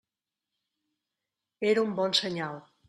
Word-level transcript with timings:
Era 1.75 1.87
un 1.87 1.95
bon 2.01 2.21
senyal. 2.23 2.63